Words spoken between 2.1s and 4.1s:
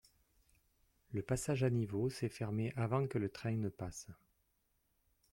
fermé avant que le train ne passe.